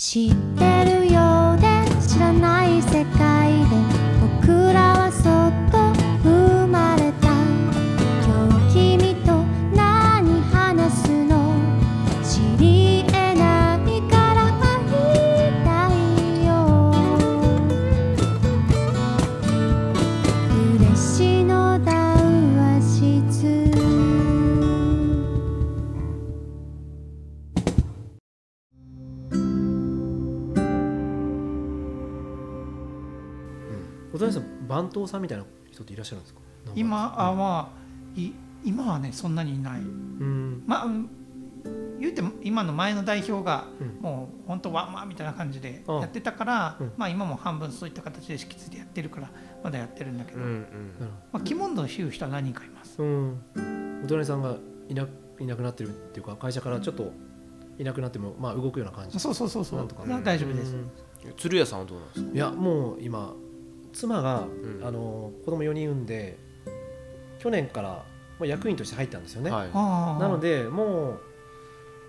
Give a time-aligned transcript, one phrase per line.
[0.00, 0.99] 知ってる？
[34.88, 36.40] 谷さん番頭さんみたいな人っていらっしゃるんですか？
[36.74, 38.32] 今あまあい
[38.64, 39.80] 今はねそんなにいない。
[39.80, 40.62] うん。
[40.66, 41.10] まあうん
[42.00, 44.02] 言うても今の前の代表がうん。
[44.02, 46.92] もう本当ワンマンみたいな感じであやってたから、うん。
[46.96, 49.30] まあ今も半分そういった形で引き継いでやってるから
[49.62, 50.64] まだやってるんだけど、うんうん。
[51.32, 53.02] まあ、鬼門のいう人は何人かいます。
[53.02, 54.00] うん。
[54.04, 54.56] お隣さんが
[54.88, 55.06] いな
[55.38, 57.12] いなくなってるっていうか会社からちょっと
[57.78, 59.20] いなくなってもまあ動くような感じ。
[59.20, 59.78] そうそうそうそう。
[59.78, 60.04] なんとか。
[60.06, 60.90] な大丈夫です、うん。
[61.36, 62.30] 鶴屋さんはどうなんですか？
[62.34, 63.34] いやもう今
[63.92, 64.80] 妻が、ん。
[64.82, 66.38] あの子供4人産んで
[67.38, 67.88] 去年から
[68.38, 69.72] もう役員として入ったんですよね、はい。
[69.72, 71.20] なのでもう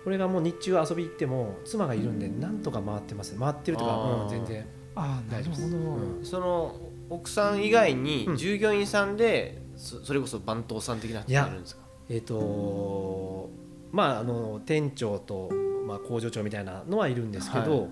[0.04, 3.38] これがもう日中遊び行っても妻がいるんでなんとか回ってます。
[3.38, 4.66] 回ってるとか、うん全然。
[4.94, 6.24] ああなるほど、うん。
[6.24, 6.76] その
[7.08, 8.36] 奥さん以外にうん。
[8.36, 11.82] 従業員さんでそそれこそ番頭さん的な人いるんですか？
[12.08, 13.50] えっ、と
[13.90, 15.50] まああの店長と、
[15.86, 17.88] まあ、工場長みたいなのはいるんですけど、はい。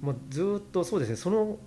[0.00, 1.58] もうずーっとそうですねその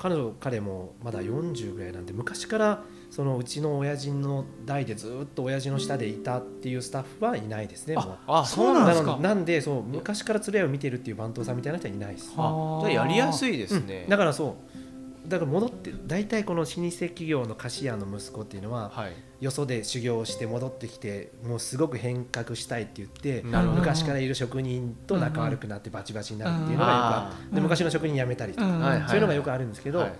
[0.00, 7.96] 彼女彼もまだ40ぐらいなんで昔からそのうちの親父の代でずーっと親父の下でいたっていうスタッフはいないですね。
[7.96, 12.32] もうあそうなんですかのなんでそう昔から鶴屋を見てるっていう番頭さんみたいな人はいないです。
[12.34, 14.89] はじゃあやりやすいいですね、だからそう
[15.30, 19.12] だから戻って大体この老舗企業の菓子屋の息子っていうのははい。
[19.40, 28.80] よそで修行をして戻ってきてもうすごく変革したいって言って昔からいる職人と仲悪くなってバチバチになるっていうのがよくああるで昔の職人辞めたりとか、うん。
[28.80, 30.12] はいはいそういうのがよくあるんですけど、はい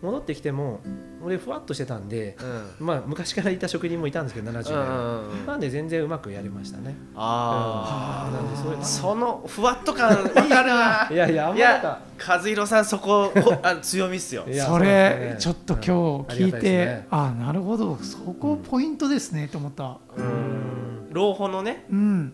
[0.00, 0.80] 戻ってきても
[1.24, 2.36] 俺ふわっとしてたんで、
[2.78, 2.86] うん。
[2.86, 5.46] まあ、昔からいた職人もいたんですけど70うん代うんうん。
[5.46, 6.96] なんで全然うまくやりましたね。
[7.16, 8.34] あうん。
[8.34, 11.08] なんでそういうあそのふわっと感わ かるな。
[11.10, 14.44] いやいやあんいまや和弘さんそこほあ強みっすよ。
[14.48, 15.90] いやそれちょっと今日
[16.44, 17.06] 聞いて、ね。
[17.10, 19.98] ああなるほどそこポイントですねと思った。
[20.16, 21.10] うん。
[21.12, 21.86] 老舗のね。
[21.90, 22.32] うん。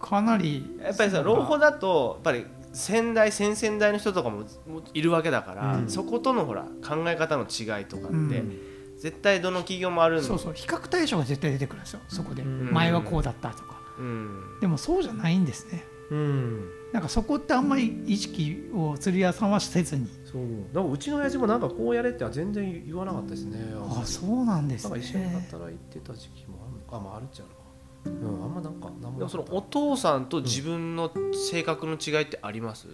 [0.00, 5.88] かなりやっぱりさ老舗だとやっぱり先代先々代の人とかももいるわけだから、うん。
[5.88, 8.58] そことのほら考え方の違いとかって、うん。
[8.98, 10.52] 絶対どの企業もあるんそうそう。
[10.54, 12.00] 比較対象が絶対出てくるんですよ。
[12.08, 12.72] そこで、うん。
[12.72, 13.80] 前はこうだったとか。
[13.98, 14.60] うん。
[14.60, 15.84] でもそうじゃないんですね。
[16.10, 16.68] うん。
[16.92, 20.08] なんかそこってあんまり意識を釣り屋さんはせずに。
[20.24, 20.42] そう。
[20.74, 23.74] なんかうちの親父もなんかこうやれっては全然言わなかったですね。
[23.78, 24.90] あそうなんですね。
[24.90, 27.63] なんか一緒に働いてた時期もあるのか、まあ、あるっちゃうのか
[28.06, 32.88] うんあんまなんかなんもでもそのお父さんと自分の性格の違いってあります、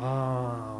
[0.00, 0.78] あ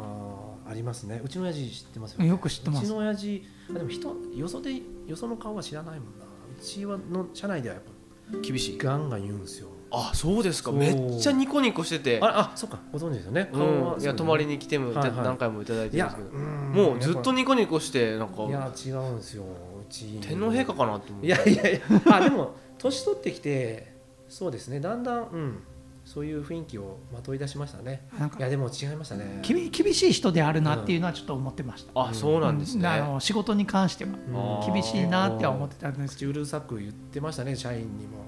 [0.65, 1.21] あありますね。
[1.23, 2.83] うちの親父知ってますよ、ね、よく知ってます。
[2.83, 6.25] うちの親父あでも人よそでよその顔は知らないもんな。
[6.25, 7.83] うちはの社内ではやっ
[8.41, 9.67] 厳しいぱガンガン言うんですよ。
[9.91, 10.71] あそうですか。
[10.71, 12.19] めっちゃニコニコしてて。
[12.21, 13.49] ああそっかご存知ですよね。
[13.53, 13.59] うん。
[13.59, 15.23] 顔は、いや泊まりに来ても、はいはい。
[15.23, 16.29] 何回もいただいてるんですけど。
[16.39, 16.71] ん。
[16.73, 18.37] もうずっとやニコニコしてなんか。
[18.37, 19.43] ぱいや違うんですよ。
[19.43, 20.19] うち。
[20.21, 21.11] 天皇陛下かなって。
[21.11, 21.79] 思ういやいやいや。
[22.11, 23.93] あでも年取ってきて
[24.27, 25.63] そうですねだんだんうん
[26.05, 28.05] そういう雰囲気をまとい出しましたね。
[28.37, 29.39] いやでも違いましたね。
[29.41, 34.11] 厳厳しい人であるなっていうのはちょっと思ってました、あそうなんですね、あの仕事に関しては。
[34.65, 34.73] うん。
[34.73, 36.31] 厳しいなっては思ってたんですけど。
[36.33, 38.25] 口うるさく言ってましたね社員にも、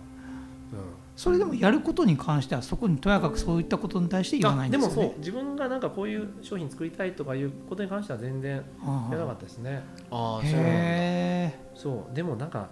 [1.18, 4.94] それでもやることに関してはそこにとやかくそういったことに対してうん、言わないんですよね。
[4.94, 9.84] あでもそう自分がなんかこういう商品作りたいとかいうことに関しては全然あやらなかったですね。
[10.10, 10.70] ああそうなんだ。
[10.70, 12.70] へえそうでもなんか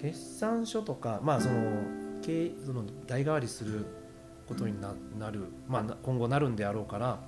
[0.00, 1.54] 決算書とかまあその
[2.22, 3.86] 経営その代替わりする
[4.46, 7.18] ことにななる、まあ、な今後なるんであろうから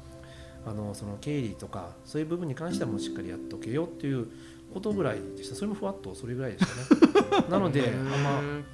[0.66, 4.28] あのその経理とかそういう部分に関してはもうしっかりやっとけよっていう
[4.72, 5.54] ことぐらいでした。
[5.54, 6.94] それもふわっとそれぐらいでした
[7.40, 7.44] ね。
[7.48, 8.64] なのであんま、うん、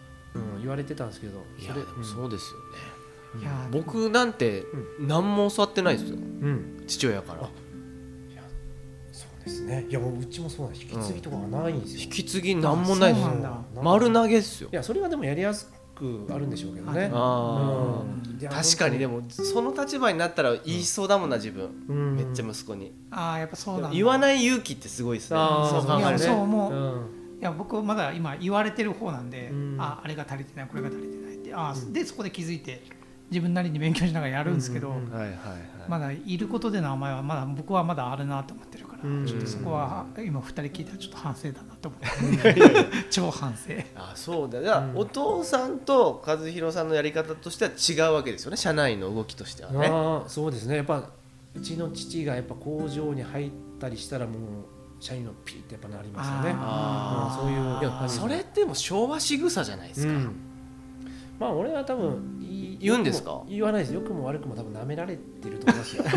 [0.60, 2.59] 言われてたんんですけどいやでもそうですよ
[3.38, 4.65] ね、いや僕なんて
[4.99, 6.16] 何も教わってないですよ。
[6.16, 7.48] うん、うん父親から
[9.45, 9.87] ですね。
[9.89, 10.87] いやもううちもそうなんです。
[10.87, 13.23] 引き継ぎとかがないんですよ、引き継ぎ何もないです。
[13.23, 13.83] よそうなんだ。
[13.83, 14.69] 丸投げですよ。
[14.73, 17.11] いやそれはでもやりやすくあるんでしょうけどね。
[17.13, 18.49] あうん。
[18.49, 22.17] 確かにでもその立場になったら言いそうだもんな自分、うん。
[22.17, 22.93] めっちゃ息子に。
[23.11, 23.91] ああやっぱそうなんだ。
[23.91, 25.39] 言わない勇気ってすごいですね。
[25.39, 26.77] そう考えるとそう思う、う
[27.37, 27.41] ん。
[27.41, 29.77] いや僕まだ今言われてる方なんで、うん。
[29.79, 31.55] ああれが足りてないこれが足りてないって。
[31.55, 32.83] あーでそこで気づいて
[33.31, 34.57] 自分なりに勉強しながらやるん。
[34.57, 34.95] ですけど、
[35.89, 38.94] まだいることでの甘えはまだ僕はまだあるなと思ってるから
[39.27, 42.01] ちょっとそこは今2人聞いたらちょっと反省だなと思っ
[42.42, 42.56] て。
[43.10, 44.62] 超反省あそうだ。
[44.62, 44.68] じ
[44.98, 47.71] お父さんと和弘さんのやり方としては
[48.09, 48.56] 違うわけですよね。
[48.56, 49.89] 社内の動きとしてはね。
[49.89, 50.77] ああそうですね。
[50.77, 51.10] やっぱ
[51.54, 54.36] うちの父がやっぱ工場に入ったりしたらもう
[55.01, 56.54] 社員のピーってやっぱなりますよね。
[56.59, 60.36] あうんそういういやそれってもう昭和仕草じゃないですか、うん。
[61.39, 63.42] まあ俺は多分言うんですか？
[63.48, 63.95] 言わないです。
[63.95, 66.04] よくも悪くも多分舐められてると思いますよ。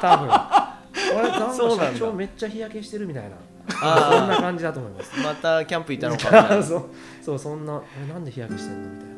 [0.00, 0.28] 多分
[1.18, 3.30] 俺なんかそうなんだ社長めっちゃ日焼けしてるみたいな。
[3.80, 6.84] あーそんな感じだと思いますまたキャンプ行ったのかみたいなそう
[7.22, 7.64] そうそん。
[7.64, 8.24] な俺なん。
[8.24, 8.82] で日焼けしてん。
[8.82, 9.14] のみたいな、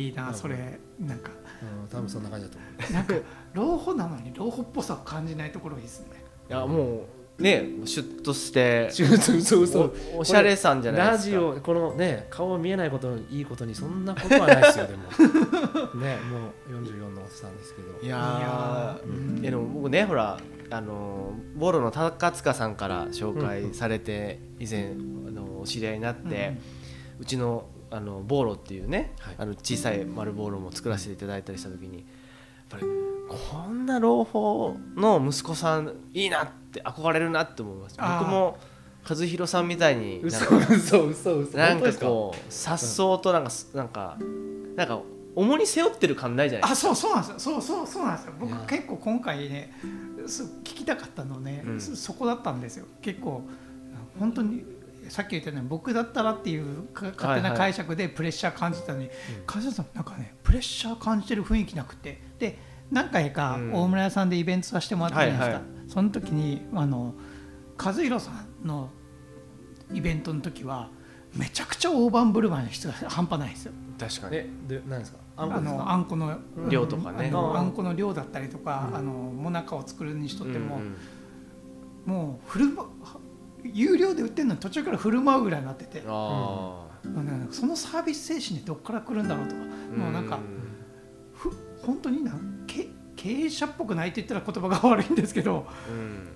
[0.00, 0.56] いいなそれ
[1.00, 1.18] なん。
[1.18, 1.30] か
[1.62, 2.24] うん、多分そん。
[2.24, 3.04] な感じだと思うなん。
[3.04, 3.14] か
[3.54, 6.06] 老舗なのに老舗っぽさを感じないところがいいですね
[6.50, 7.06] いやも
[7.38, 10.82] うねシュッとしてそうそうそうおおしゃれさん。
[10.82, 14.04] じゃないラですかジオこのね顔見えないことのいいことにそん。
[14.04, 15.02] なことはないですよでも
[16.04, 17.56] ねもう44のおっさん。
[17.56, 19.38] ですけどいやいやーーうん。
[19.40, 20.36] いやでも僕ねほら
[20.70, 24.92] あのボロの高塚さんから紹介されて以前
[25.28, 26.56] あのお知り合いになって、
[27.20, 29.34] うちのあのボーロっていうね、はい。
[29.38, 32.04] あの小さい丸ボーロも作らせていただいたりした時にやっ
[32.70, 32.82] ぱり
[33.28, 37.96] こんな朗報の息子さんいいなって憧れるなって思います。
[37.98, 38.18] あー。
[38.20, 38.58] 僕も
[39.08, 41.58] 和弘さんみたいになん嘘か嘘嘘嘘。
[41.58, 42.06] なんか本当ですか？
[42.06, 44.16] こうさっそうとなんかすなんか
[44.76, 45.00] なんか
[45.36, 46.90] 重に背負ってる感ないじゃないですか。
[46.92, 47.54] あそうそうなんですよ。
[47.54, 48.32] そうそうそうなんですよ。
[48.40, 49.72] 僕結構今回ね
[50.13, 51.80] す聞きたかったのね、うん。
[51.80, 52.86] そそこだったんですよ。
[53.02, 53.42] 結構
[54.18, 54.64] 本当に
[55.08, 59.10] さっき言ったように僕だったらっていうか勝手な解釈でプレッシャー感じたのに、
[59.46, 62.20] 梶田さんなんかねプレッシャー感じてる雰囲気なくて。
[62.38, 62.58] で
[62.90, 63.72] 何回かうん。
[63.74, 67.14] 大村屋さんでイベントさせてもらったじゃないですか、はいはその時にあの
[67.82, 68.90] 和弘さんの
[69.92, 70.88] イベントの時は
[71.34, 73.72] めちゃくちゃ大盤振る舞いの質が半端ないんですよ。
[73.98, 74.36] 確かに。
[74.36, 75.18] えで何ですか？
[75.36, 76.38] あんこあのあんこの
[76.68, 77.30] 量とかね。
[77.32, 77.56] あん。
[77.56, 78.96] あんこの量だったりとか、うん。
[78.96, 82.12] あのもなかを作るにしとっても、うんうん。
[82.12, 82.86] もう振る舞
[83.72, 86.08] 有料で売ってるのに途中から振る舞うぐらいになってて、そ
[87.66, 89.54] のサービス精神でどっから来るんだろうと。
[89.54, 90.38] か、ーもうなんか
[91.32, 91.50] ふ
[91.82, 92.32] 本当にな
[92.66, 96.28] け経営者っぽくないって言ったら言葉が悪いんですけどうん。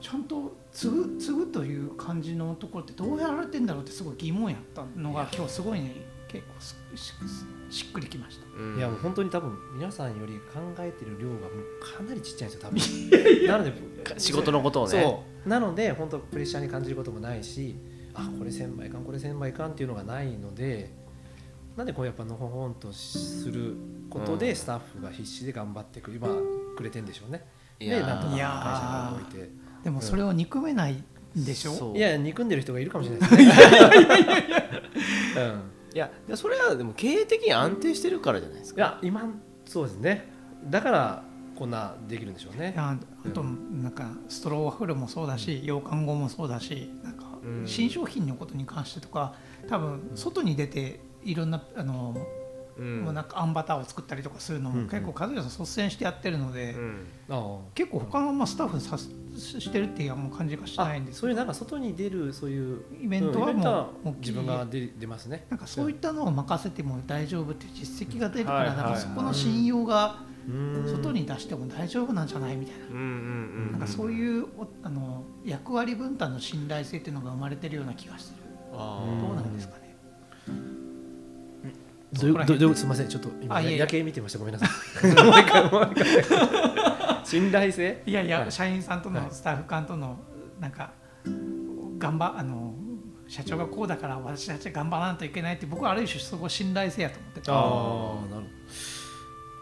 [0.00, 5.94] ちゃんと継ぐ継ぐという感じのところってどうやられてんだろうってすごい疑問やったのが今日すごいね
[6.34, 7.12] 結構すし
[7.70, 8.46] しっくりきました。
[8.58, 8.76] うん。
[8.76, 13.46] いやもう本当に多分皆さんより考えてる量がもうかなりちっちゃいんですよ多分。
[13.46, 13.72] なので
[14.18, 15.02] 仕事のことをね。
[15.02, 15.48] そう。
[15.48, 17.76] なので本当プレッシャーに感じることもないし
[18.14, 20.90] あこれ1000倍かんこれ1000倍かんっていうのがないので
[21.76, 23.76] なんでこうやっぱのほほんとする
[24.10, 24.38] ことうん。
[24.38, 26.28] でスタッフが必死で頑張ってく今
[26.76, 27.44] くれてんでしょうね。
[27.78, 28.00] いやー。
[28.00, 29.14] でなんとか会いや社ー。
[29.14, 29.50] が動いて
[29.84, 33.30] でもそれを憎めないんでしょ、そういや憎んでる人がいるかもしれない。
[33.30, 33.52] ですね
[35.36, 35.62] うん
[35.94, 38.80] いやでそれはでも経営的に安定してるからじゃないですか。
[38.80, 39.22] いや今
[39.64, 40.32] そうですね。
[40.66, 41.24] だから
[41.56, 42.72] こんなできるんでしょうね。
[42.74, 47.66] いやあとなんかストローワッフルもそうだし洋館後もそうだしなんかうん。
[47.66, 49.34] 新商品のことに関してとか
[49.68, 52.43] 多分外に出ていろんなあの、うん
[52.82, 57.06] もうなんかあんバターを作ったりとかするのもうん結構和也さん率先してやってるので、うん。
[57.28, 63.52] あ結構他のまあスタッフさしてるっていう感じがしあないんですそういうなんか外に出るそういうイベントは
[64.02, 65.46] もう自分が出出ますね。
[65.50, 70.84] なんかそういったのを任せても大丈夫っていう実績が出るから、なんかそこの信用がうん。
[70.86, 73.00] 外に出しても大丈夫なんじゃないみたいな。
[73.00, 78.42] なんかそういうおあの役割分担の信頼性っていうのが生まれてるような気がする。
[78.72, 79.96] あどうーなんですかね。
[82.20, 83.08] どういうすみません。
[83.08, 84.38] ちょっと今夜景見てました。
[84.38, 85.06] ごめんなさい。
[85.24, 87.24] もう一回もう一回。
[87.24, 88.02] 信頼性？
[88.06, 88.52] いやいや、はい。
[88.52, 89.22] 社員さんとはい。
[89.22, 90.18] のスタッフ間との
[90.60, 90.92] なんか
[91.98, 92.74] 頑張あの
[93.26, 97.50] 社長がこうだから私たち頑張らないといけないって僕はある種そこ信頼性やと思ってて。
[97.50, 98.46] ああなる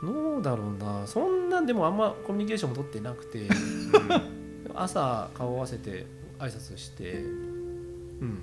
[0.00, 0.12] ほど。
[0.12, 1.06] どうだろうな。
[1.06, 3.48] そんなんでもあんまコミュニケーションも取ってなくて。
[4.74, 6.06] 朝顔合わせて
[6.38, 7.12] 挨拶して。
[7.12, 8.38] うん。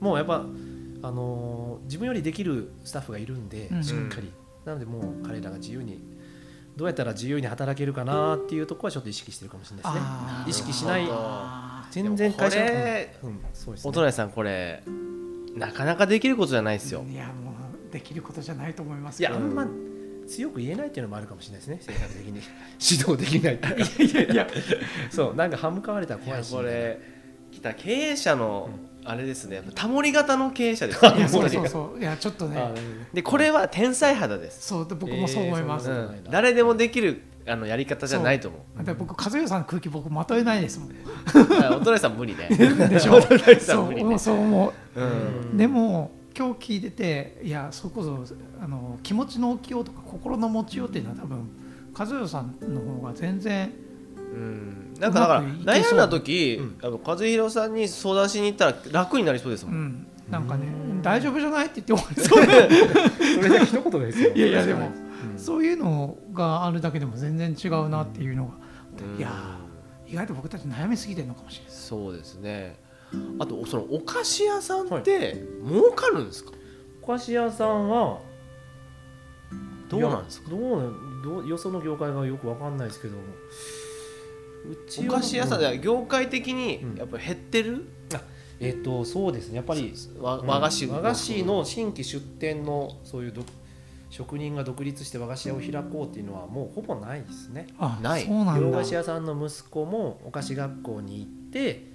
[0.00, 0.44] もうやっぱ
[1.02, 4.32] あのー自分よりできるスタッフがいるんで、うんしっかり。
[4.64, 5.98] なのでもう彼らが自由に
[6.76, 10.68] どうやったら自由に働けるかなっていうところはちょっと意識してるかもしれないですね。
[10.68, 11.08] 意識しない。
[11.90, 12.60] 全然会社。
[12.60, 13.88] うんうんそうですね。
[13.88, 14.82] お隣さんこれ
[15.56, 17.04] なかなかできることじゃないですよ。
[17.10, 17.52] いやも
[17.90, 19.34] うできることじゃないと思いますけど。
[19.34, 19.66] いやあんま
[20.28, 22.42] 強く言えないっていうのもあるかもしれないですね性格的に。
[22.78, 23.66] 指導できないって
[24.02, 24.46] いうかいやいや。
[25.10, 26.54] そうなんか歯向かわれたら怖いし。
[26.54, 27.00] これ
[27.50, 28.68] 来た経営者の
[29.10, 29.62] あれですね。
[29.74, 31.16] タモリ型の経営者ですね。
[31.16, 32.00] いやそうそうそう。
[32.00, 32.72] いやちょっとあね
[33.14, 36.30] でこれは天才肌です、そうで僕もそう思います、えーうん。
[36.30, 38.84] 誰でもできるあのやり方じゃないと思う。
[38.84, 40.90] で僕和代さんの空気僕まとえないですもん。
[41.64, 42.48] あお隣さん無理ね。
[42.90, 43.14] でしょ？
[43.16, 44.14] お隣さそん無理ね。
[44.14, 45.00] うそう思う。
[45.00, 45.04] う
[45.54, 45.56] ん。
[45.56, 48.24] でも今日聞いてていやそれこそ
[48.62, 51.48] あの気持ちの置きようとか心の持ちようっていうのは多分
[51.98, 53.72] 和代さんの方が全然
[54.16, 56.78] うんなんかだから悩んだ時、うん。
[56.82, 59.78] あの和弘さんに相談しに行ったら楽になりそうですも、うん。
[59.78, 61.02] ん、なんかねうん。
[61.02, 62.22] 大丈夫じゃないって言って終わり。
[62.22, 62.44] そう。
[63.36, 64.34] それで一言ですよ。
[64.34, 64.90] いやいやでも
[65.32, 65.38] うん。
[65.38, 68.54] そういうのがあるだけでも全然違うなっていうのが、
[69.00, 69.18] うん。
[69.18, 71.72] いやー意外と僕たち悩みすぎてるのかもしれない。
[71.72, 72.78] そうですね。
[73.38, 76.50] あとそのお菓子屋さんって儲かるんですか、
[77.02, 78.20] お菓子屋さんは
[79.88, 80.50] どうなんですか？
[80.50, 83.14] どうどうよその業界がよくわかんないですけど
[85.08, 86.96] お菓子屋さんうんで業界的にうん。
[86.96, 87.88] やっぱり減ってる、
[88.60, 89.56] えっ、とそうですね。
[89.56, 90.86] やっぱりわ和菓子。
[90.86, 93.42] 和菓子の新規出店のそういうど
[94.10, 97.66] 職人が独立して和菓子屋を開こうっていうのはもうほぼないですね。
[97.78, 98.26] あない。
[98.26, 101.86] 洋菓子屋さんの息子もお菓子学校に行って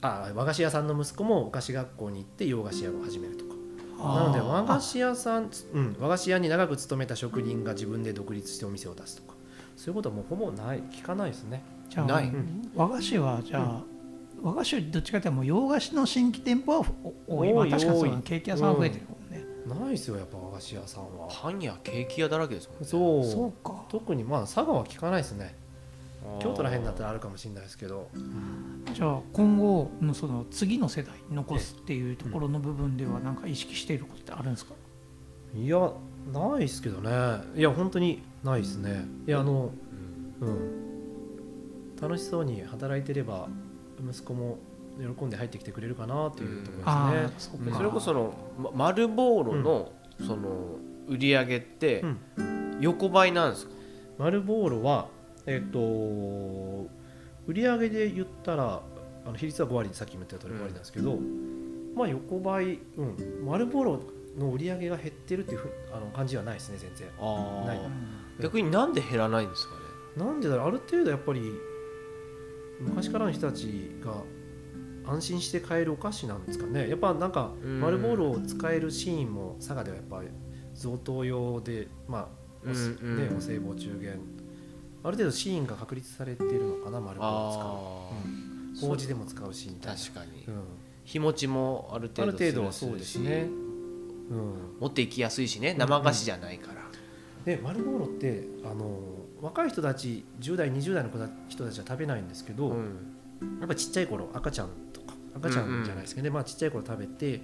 [0.00, 3.50] あ和菓子屋さんの息子もお菓子学校に行って洋菓子屋を始めるとか。
[3.98, 9.34] なので和菓子屋さん、うん、和菓子屋に長く勤めた職人が自分で独立してお店を出すとか。
[9.76, 10.82] そういうことはもうほぼない。
[10.90, 12.28] 聞かないですねじゃあない。
[12.28, 12.70] うん。
[12.74, 13.82] 和菓子はじゃあ、
[14.42, 16.86] 和菓子よりどっちかというと洋菓子の新規店舗は
[17.26, 17.52] お多い。
[17.52, 19.44] まあ多い確かにケーキ屋さん増えてるもんね、
[19.82, 21.28] ないですよやっぱ和菓子屋さんは。
[21.30, 22.86] パンやケーキ屋だらけですもんね。
[22.86, 23.24] そう。
[23.24, 23.84] そうか。
[23.90, 25.54] 特にまあ佐賀は聞かないですね。
[26.38, 28.08] 京都ら辺だったらあるかもしれないですけど。
[28.94, 34.74] じゃあ今後のその次の世代に残すっていうところの部分では何か意識していることってあるんですか、
[35.54, 35.92] いや
[36.32, 37.10] ないですけどね。
[37.56, 39.06] いや本当にないですね。
[39.26, 39.70] いやあの
[40.40, 40.48] うん。
[40.48, 40.90] うん
[42.00, 43.48] 楽しそうに働いてれば
[44.08, 44.58] 息子も
[45.16, 47.72] 喜んで入ってきてくれるかなっていうところあですね。
[47.72, 50.76] あそれこそのま丸ボーロのその
[51.08, 52.00] 売り上げって
[52.36, 52.58] うん。
[52.80, 53.72] 横ばいなんですか、
[54.18, 55.08] 丸ボーロは
[55.46, 55.78] えっ、と
[57.46, 58.80] 売り上げで言ったら
[59.26, 61.18] あの比率は5割さっきも言った通り5割なんですけど、
[61.94, 64.00] まあ横ばい、うん、丸ボーロ
[64.38, 67.08] の売り上げが減ってるっていうふうあの感じはないですね全然。
[67.66, 67.80] ない。
[68.40, 69.74] 逆になんで減らないんですか
[70.16, 70.24] ね？
[70.24, 71.40] なんでだろうある程度やっぱり
[72.80, 74.22] 昔からの人たちが
[75.06, 76.88] 安心して買えるお菓子なんですかね。
[76.88, 77.80] やっぱなんかうん。
[77.80, 80.28] 丸ボールを使えるシーンも佐賀ではやっぱり
[80.74, 82.28] 贈答用でまあ
[82.66, 84.20] お,、お歳暮中元。
[85.02, 88.10] ある程度シーンが確立されているのかな丸ボールを使う、あ
[88.84, 89.98] うん、法事でも使うしみたいな。
[89.98, 90.44] 確かに。
[90.46, 90.62] うん、
[91.04, 93.48] 日持ちもあるある程度程度はそうですね、
[94.30, 95.74] うん、持っていきやすいしね。
[95.78, 96.82] 生菓子じゃないから、
[97.46, 99.00] で丸ボーロってあの
[99.40, 103.16] 若い人たち10代20代の子た人たちは食べないんですけど、うん。
[103.60, 107.40] やっぱちっちゃい頃赤ちゃんとか赤ちゃんじゃないですけどね、まあちっちゃい頃食べて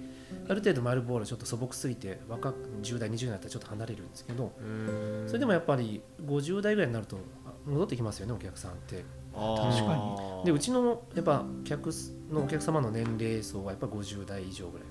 [0.47, 5.23] ある程度丸ボールちょっと素朴すぎて若く10代20代になったらちょっと離れるんですけどうん。
[5.27, 9.03] それでもやっぱり50代ぐらいになるとあ戻ってきますよねお客さんって。
[9.33, 11.91] 確かでうちのやっぱ客
[12.31, 14.87] のお客様の年齢層はやっぱ50代以上ぐらい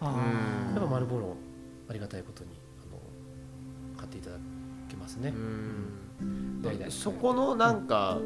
[0.00, 0.24] が多くあ
[0.66, 1.36] うんてやっぱ丸ボールを
[1.88, 2.50] ありがたいことに
[2.82, 2.98] あの
[3.98, 4.36] 買っていただ
[4.88, 5.28] けますね。
[5.28, 5.99] うん
[6.90, 8.18] そこのなんか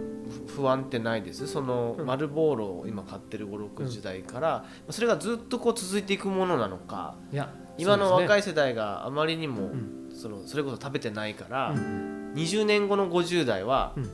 [0.56, 1.46] 不不安ってないです？
[1.46, 2.06] そのうん。
[2.06, 10.10] 丸ボールを今買ってる56時代からそれがずっとこう続いていくものなのかいや今の若い、い世代があまりにもうん。
[10.14, 14.10] そのそれこそ食べてないからうん20年後の50代はうん。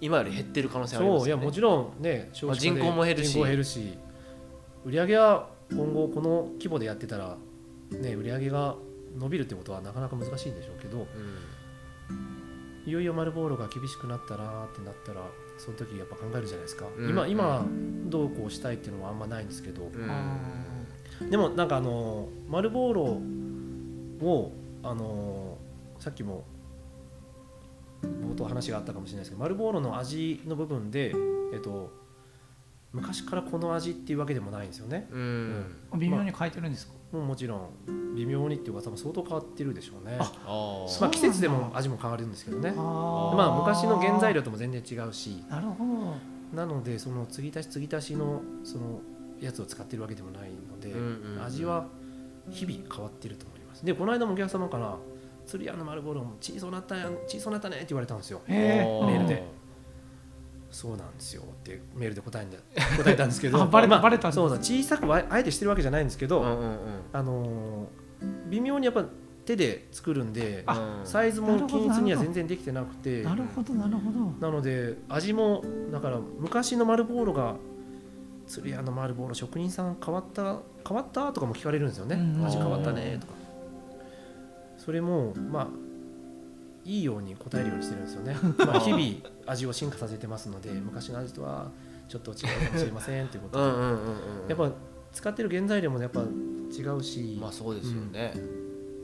[0.00, 1.20] 今より減ってる可能性ありますよね。
[1.20, 3.38] そういやもちろんね少子化で人口も減るし。
[3.38, 3.98] 減るし
[4.84, 7.36] 売り上げは今後この規模でやってたら
[7.90, 8.76] ね売り上げが
[9.18, 11.06] 伸びるってことはなかなか難しいんでしょうけど
[12.86, 15.20] いよいよ丸ボールが厳しくなったらってなったら
[15.58, 17.10] その時やっぱ考えるじゃないですか、うん。
[17.10, 17.66] 今今
[18.06, 21.30] どうこうしたいっていうのはあんまないんですけど、うん。
[21.30, 25.58] でもなんかあの丸ボーロをあの
[25.98, 26.44] さっきも
[28.02, 31.14] 冒頭話があったかもしれないですけど丸ボーロの味の部分で、
[31.52, 31.92] えっと、
[32.92, 35.06] 昔からこの味っていうわけでもないんですよね。
[35.10, 35.76] うん。
[35.92, 40.16] ー微妙に変えてるんですか、もうもちろん微妙にっていうか多分相当変わってるでしょうね。
[40.18, 41.00] ああー。
[41.00, 42.72] まあ、季節でも味も変わるんですけどね。
[42.76, 45.44] あまあ昔の原材料とも全然違うし。
[45.48, 45.84] なるほ
[46.52, 46.56] ど。
[46.56, 49.00] なのでその継ぎ足し継ぎ足しのその
[49.40, 51.44] やつを使ってるわけでもないので、うんうんうん。
[51.44, 51.86] 味は
[52.50, 53.84] 日々変わってると思います。
[53.84, 54.96] でこの間もお客様から
[55.46, 58.40] 「鶴屋の丸ボールも小さなったやん小さなったね」って言われたんですよ。
[58.46, 59.44] メールで
[60.70, 62.58] そうなんですよってメールで答えんだ
[62.96, 66.76] 答えたんですけどあバレたまあバレたそうだ小さくはあえてしてるわけじゃないんですけど、うんうんうん。
[67.12, 68.10] あのー
[68.50, 69.06] 微妙にやっぱ
[69.46, 77.56] 手で作るんであサイズも均一には全然できてなくてなるほどなるほどなので味もだから昔の丸ボーロが
[78.46, 82.44] 鶴屋の丸ボーロ職人さん変わった変わったとかも聞かれるんですよね、うん。
[82.44, 83.32] 味変わったねとか。
[84.76, 85.68] それもまあ
[86.84, 89.02] いいように答えるようにしてるんですよね、 まあ、日々
[89.46, 91.70] 味を進化させてますので昔の味とは
[92.08, 93.96] ちょっと違うかもしれませんということで、うんうんうんうん
[94.48, 94.70] やっぱ
[95.12, 98.32] 使ってる原材料もやっぱ違うし、まあそうですよね、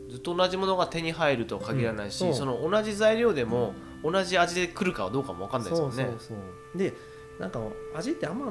[0.09, 2.35] ずっと同じものが手に入るとは限らないし、うん。
[2.35, 5.97] その同じ材料でも同じ味で来るかはどうかも分かんないですもんね。
[5.97, 6.35] そうそうそ
[6.75, 6.79] う。
[6.79, 6.95] で
[7.41, 7.61] なんか
[7.95, 8.51] 味ってあんまあ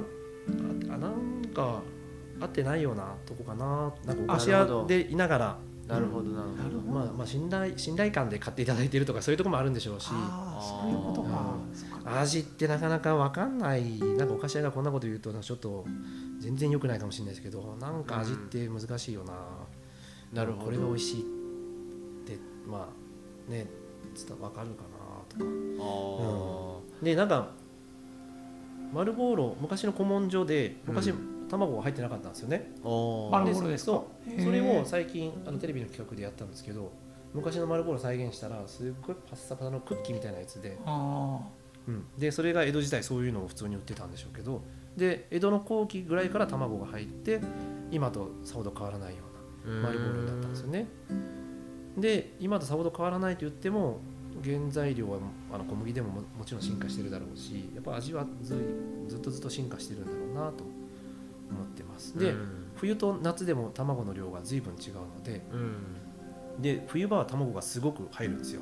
[0.93, 1.81] あなんか
[2.41, 3.93] 合ってないようなとこかな。
[4.05, 6.79] なんかお菓子屋でいながらなるほどなるほど。
[6.81, 10.07] まあ、まあ信頼信頼感で買っていただいてるとかそういうところもあるんでしょうし。
[10.11, 12.19] ああそういうことか。
[12.19, 13.99] 味ってなかなか分かんない。
[13.99, 15.85] なんかお菓子屋がこんなこと言うとちょっと
[16.39, 19.33] 全然良くないかもしれないですけどなんか味って難しいよな、
[20.33, 20.65] なるほど。
[20.65, 21.23] これが美味しいっ
[22.25, 22.37] て
[22.67, 23.67] まあね
[24.15, 24.97] 伝わ分かるかな
[25.29, 25.51] とか。
[27.01, 27.51] あでなんか
[28.93, 31.15] 丸ボーロ昔の古文書で昔、う
[31.49, 32.71] 卵が入ってなかったんですよね。
[32.83, 32.87] ー。
[32.87, 34.03] おー丸ボーロですか？
[34.43, 36.91] それを最近あのテレビの企画でやったんですけど
[37.33, 41.39] 昔の丸ボーロ再現したらすっごいパッサパサのクッキーみたいなやつであ
[41.87, 44.63] うん、でそれが江戸時代そういうのを普通に売ってたんでしょうけど
[44.97, 47.41] で江戸の後期ぐらいから卵が入って
[47.91, 49.17] 今とさほど変わらないよ
[49.67, 50.87] うな丸ボールになったんですよね。
[51.97, 53.99] で今とさほど変わらないと言っても
[54.43, 55.19] 原材料は
[55.53, 60.73] あの小麦でもももちろん進化してるだろうしやっぱ味はずいずっとずっと進化してるんだろうなと思
[61.63, 62.17] ってます。
[62.17, 62.65] で、うん。
[62.75, 66.61] 冬と夏でも卵の量が随分違うのでうん。
[66.61, 68.61] で冬場は卵がすごく入るんですよ。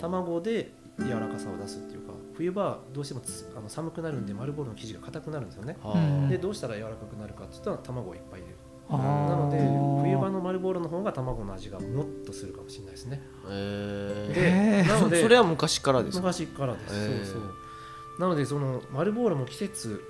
[0.00, 5.76] 卵で柔らかさを出すっていうか冬場はどうしてもつあの寒くなるんで丸ボールの生地が硬くなるんですよね。
[6.28, 8.58] でどうしたら柔らかくなるかって言ったら卵をいっぱい入れる。
[8.88, 8.96] あ。
[8.96, 9.58] なので
[10.02, 13.22] 冬場のの丸ボールの方が卵の味がもっとするかもしれないですね。
[13.48, 14.84] えへー。
[14.86, 16.22] で なのでーそれは昔からですか？
[16.22, 17.52] 昔からです、そうそう。
[18.18, 20.02] なのでその丸ボールも季節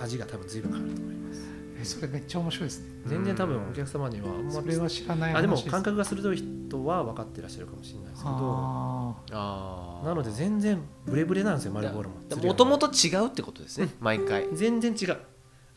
[0.00, 1.40] 味が多分随分変わると思います。
[1.80, 2.86] えそれめっちゃ面白いですね。
[3.06, 8.34] 全然多分お客様にはあんまそれは知らない話あでもす感覚が鋭い人は分かってらっしゃるかもしれないですけど。
[8.34, 12.16] ああなので全然ブレブレなんですよ丸ボールも。
[12.42, 13.88] もともと違うってことですね。
[14.00, 14.48] 毎回。
[14.54, 15.18] 全然違う。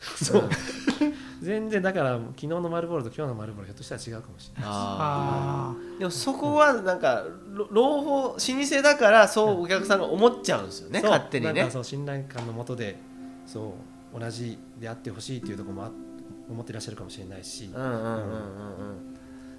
[0.00, 0.48] そう。
[1.40, 5.98] 全然だから昨日の丸ボールと今日の丸ボールひょっとしたら違うかもしれないああー。
[5.98, 11.10] でもそこはなんかろ朗報老舗だからそうお客さんが思っちゃうんですよねそう。
[11.10, 11.52] 勝手にね。
[11.52, 12.96] なんかそう信頼感のもとで。
[13.44, 15.90] そう同じであってほしいっていうところもあ
[16.50, 19.16] 思ってらっしゃるかもしれないし、うんうんうんうんうん。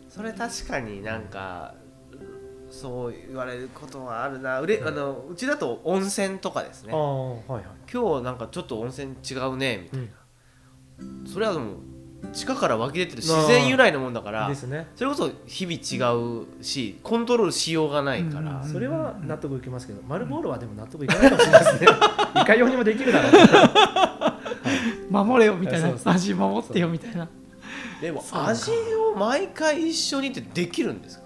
[0.10, 1.76] それ確かになんか
[2.70, 4.60] そう言われることはあるな。
[4.62, 6.94] うれあのうちだと温泉とかですね。
[6.94, 11.24] ああはいはい、今日なんかちょっと温泉違うねみたいうん。
[11.26, 11.76] なそれはもう
[12.32, 14.88] 地下から湧き出てる自然由来のもんだからですね。
[14.96, 18.68] それこそ日々違うしコントロールしようがないから、うん。
[18.68, 21.88] それは納得いきますけど、丸ボールはでも納得いかないかもしれないですね。
[22.42, 23.32] いかようにもできるだろう。
[23.32, 24.33] ー
[25.10, 25.94] 守れよみたいな。
[26.06, 27.28] 味守ってよみたいな。
[28.02, 31.24] でも味を毎回一緒にってできるんですか？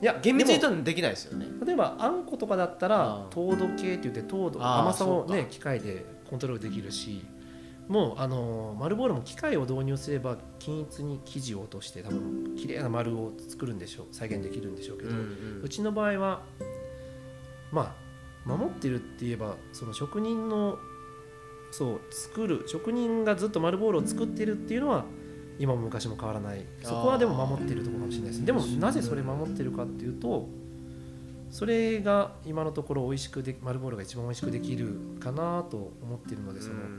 [0.00, 1.46] いや厳密に言でうとできないですよね。
[1.46, 7.24] も例えばあんことかだったあらあ糖度計って言って糖度甘さをね機械でコントロールできるし
[7.88, 15.10] もうあの丸ボールも機械を導入すれば均一に生地を落として多分綺麗な丸を作るんでしょう再現できるんでしょうけど、
[15.62, 16.42] うちの場合は
[17.72, 17.94] ま
[18.46, 20.78] あ守ってるって言えばその職人の
[21.70, 25.04] そう作る職人がずっと丸ボールを作ってるっていうのは
[25.58, 26.64] 今も昔も変わらない。
[26.82, 30.48] そこはでも守ってるところかもしれないですでもなぜそれ守ってるかっていうと
[31.50, 36.80] それが今のところ美味しくで丸ボールが一番美味しくできるかなと思ってるのでその、うん。
[36.80, 36.90] うん。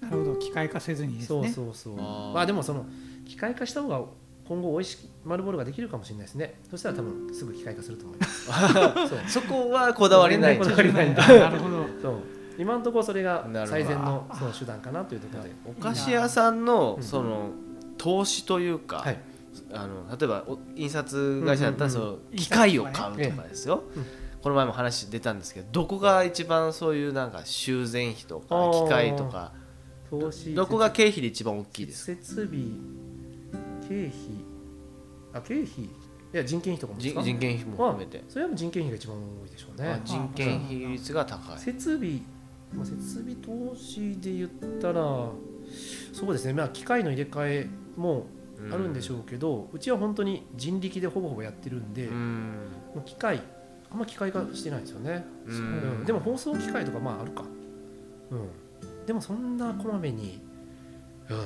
[0.00, 1.96] なるほど機械化せずにですそうねそうそう。
[1.96, 2.86] まあでもその
[3.26, 4.02] 機械化した方が
[4.48, 6.60] 今後美味しい丸ボールができるかもしれないですね。
[6.68, 8.46] そしたら多分すぐ機械化すると思います。
[9.30, 9.42] そう。
[9.42, 10.58] そこはこだわりない。
[10.58, 11.22] こだわりないんだ。
[11.28, 11.86] なるほど。
[12.02, 12.14] そう
[12.60, 17.02] 今のところそれが最善のその手段かなというところで、お菓子屋さんのうん。
[17.02, 17.50] その
[17.98, 19.18] 投資というか、はい、
[19.74, 24.06] あの例えばお印刷会社だったらうんうんその機械を買うとかですよ、うん。
[24.40, 29.52] この前も話出たんですけどどこが一番そういうなんか修繕費とか機械とか
[30.08, 32.18] 投資どこが経費で一番大きいですか？
[32.22, 32.62] 設備
[33.86, 34.12] 経費。
[35.34, 35.84] あ経費？
[35.84, 35.88] い
[36.32, 37.20] や人件費とかもですか？
[37.20, 39.88] 人人件費も含めて、それは人件費が一番多いでしょうね。
[39.88, 41.58] あ人件費率が高い。
[41.58, 42.20] 設備、
[42.74, 44.48] まあ、設備投資で言っ
[44.80, 45.02] たら
[46.12, 48.26] そうですね、まあ、機械の入れ替えも
[48.72, 52.54] あるんでしょうけど、うちは本当に人力でほぼほぼやってるんで、うん。
[52.94, 53.42] もう機械
[53.90, 56.02] あんま機械化してないですよね、ううん。
[56.02, 57.44] んでも放送機械とかまああるか、
[58.30, 60.40] うん、でもそんなこまめに、
[61.28, 61.36] うん、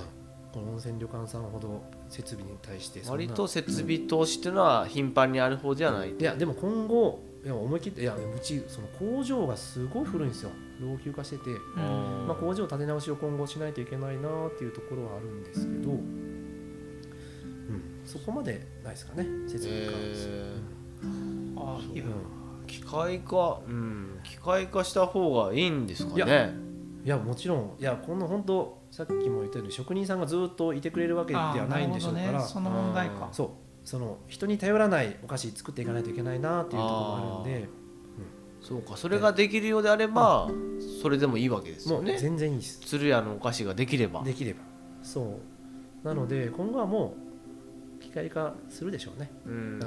[0.52, 10.30] この温泉旅館さんほど設備に対して割と設備投資っていうのは頻繁にある方じゃないいやでも今後いや思い切っていやうちその工場がすごい古いん。
[10.30, 10.50] ですよ
[10.84, 12.26] 老朽化してて、うん。
[12.26, 16.00] まあ、工場建て直しを今後しないといけないなっていうところはあるんですけど、うん、
[18.04, 20.56] そこまでないですかね設備に関して、え
[21.56, 22.08] あいやう
[22.62, 22.66] ん。
[22.66, 24.20] 機械化うん。
[24.22, 26.52] 機械化した方がいいんですかいやね
[27.04, 27.76] いやもちろん。
[27.78, 32.40] いやこの本当さっきも言ったように職人さんがずっといてくれるわけではないんでしょうから、ね。
[32.40, 33.28] その問題か。
[33.32, 33.48] そう。
[33.84, 37.83] その人に頼らないお菓子作っていかないといけないなっていうところもあるんで、うん
[38.64, 40.50] そうかそれができるようであれば
[41.02, 42.80] それでもいいわけですもうよね全然いいです。
[42.80, 44.22] 鶴屋のお菓子ができれば。
[44.22, 44.60] できれば。
[45.02, 45.38] そ
[46.02, 46.06] う。
[46.06, 47.14] なので今後はも
[48.00, 49.30] う機械化するでしょうね。
[49.46, 49.80] うん。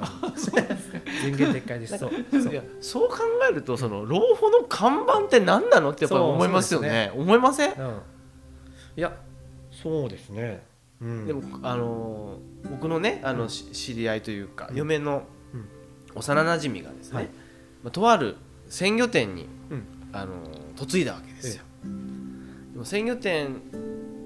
[1.22, 1.98] 全言撤回です。
[1.98, 2.10] そう
[2.40, 2.52] そう。
[2.52, 3.16] いやそう考
[3.50, 7.12] えるとその老舗の看板って何なのってやっぱり思いますよね。
[7.16, 7.72] 思いません？
[7.72, 8.00] うん。
[8.96, 9.16] いや
[9.72, 10.64] そうですね、
[11.00, 14.76] うん、でもあのー僕のねあの、し知り合いというか、うん。
[14.76, 15.68] 嫁のうん。
[16.14, 17.26] 幼なじみがですね、はい。
[17.82, 18.36] まあ、とある
[18.68, 19.84] 鮮魚店に、うん。
[20.12, 21.64] あのー嫁いだわけですよ、
[22.72, 23.60] でも鮮魚店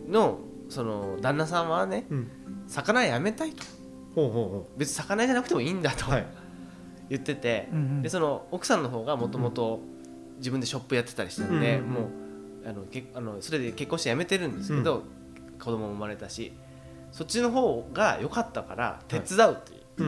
[0.09, 2.31] のその旦那さんはねうん。
[2.67, 3.65] 魚やめたいと。
[4.15, 6.27] ほうほ別に魚じゃなくてもいいんだと、うほうはい。
[7.09, 8.03] 言ってて、うんうん。
[8.03, 9.81] でその奥さんの方がもともと
[10.39, 12.05] 自分でショップやってたりしてるんで、うんもう
[12.69, 15.03] あのけあのそれで結婚して辞めてるんですけど、
[15.59, 16.53] 子供も生まれたし
[17.11, 20.07] そっちの方が良かったから手伝うっていう、うん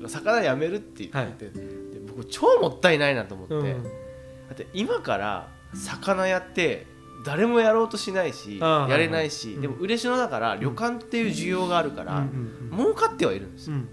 [0.00, 1.54] うん魚辞めるって言って、はい。
[1.54, 6.86] で僕超もったいないなと思って、うんだって今から魚やって
[7.24, 13.76] 誰もやろうとしないしやれないし、はいはいでも嬉野だから旅館っていう需要があるから、うん儲かってはいるんですよ。
[13.76, 13.88] うん。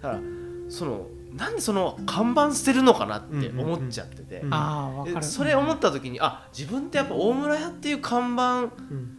[0.00, 0.20] だから
[0.68, 5.26] そのなんでその看板捨てるのかなって思っちゃってて、うんでああ分かる。
[5.26, 9.18] それ思った時にあ自分ってやっぱ大村屋っていう看板うん。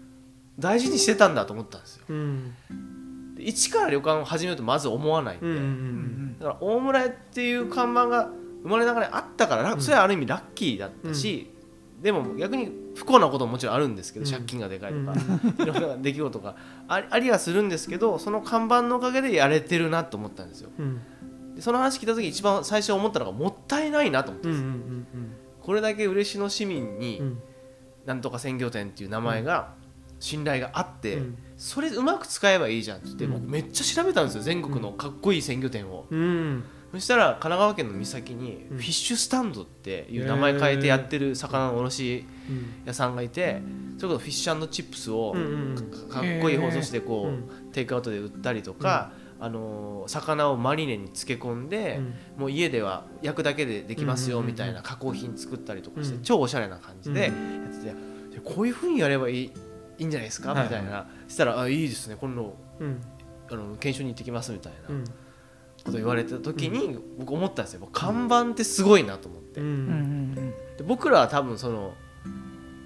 [0.58, 2.06] 大事にしてたんだと思ったんですよ。
[2.10, 2.56] うん。
[2.70, 2.74] で
[3.44, 5.68] 一から旅館を始めるとまず思わないんで、うんうんううん。
[6.36, 8.30] んだから大村屋っていう看板が
[8.64, 9.82] 生まれながらあったから、うん。
[9.82, 11.54] それはある意味ラッキーだったし、
[12.02, 14.32] でも逆に不幸なことももちろんあるんですけど、うん。
[14.32, 16.56] 借金がでかいとか、ういろんな出来事が
[16.88, 20.70] ありありはするんですけどその看板のおかげでやれてるなと思ったんですよ。
[20.78, 21.02] うん。
[21.56, 25.32] でその話聞いた時一番最初思ったのがもったいないなと思ったうんんです、うん。
[25.62, 27.40] これだけ嬉野市民に、うん。
[28.06, 29.74] なんとか鮮魚店っていう名前が
[30.20, 33.32] 信頼があって、うんそれうまく使えばいいじゃんって言って、うん。
[33.34, 36.64] 僕めっちゃ調べたんですよ全国のかっこいい鮮魚店を、うん。
[36.94, 38.78] そしたら神奈川県の岬にうん。
[38.78, 43.62] フィッシュスタンドっていう名前変えてやってる魚の卸うん屋さんがいて
[43.98, 45.76] それこそフィッシュチップスをうんうん
[46.10, 47.72] かかっこいい包装してこう、うん。
[47.72, 51.98] テイクアウトで売ったりとか、あのー魚をマリネに漬け込んで、
[52.38, 52.42] うん。
[52.42, 56.22] もう家では焼くだけでできますようんうんうんみたいな加工品作ったりとかして、うん。
[56.22, 57.32] 超おしゃれな感じでやっ
[57.74, 57.94] てて、
[58.36, 59.52] でこういうふうにやればいい
[59.98, 61.08] いいんじゃないですか、はいみたいな。
[61.28, 62.18] したらあいいですね。
[62.20, 63.02] 今度うん。
[63.50, 64.96] あの検証に行ってきますみたいな。
[64.96, 65.04] うん。
[65.88, 67.80] こと言われた時に、僕思ったんですよ。
[67.80, 71.94] もう看板ってすごいなと思って、で僕らは多分その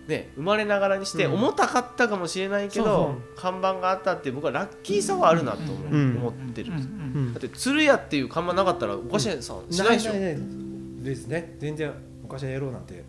[0.08, 1.34] ね生まれながらにしてうん。
[1.34, 6.18] 重たかったかもしれないけど、看板があったって僕はラッキーさはあるなと思,、うん。
[6.18, 6.90] 思ってるんです
[7.34, 9.72] だって鶴屋っていう看板なかったらおかしいさん。
[9.72, 11.56] しないでしょ、ですね。
[11.60, 11.92] 全然
[12.24, 13.04] お菓子屋やろうなんて